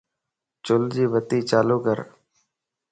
[0.65, 1.99] چل جي بتي چالو ڪر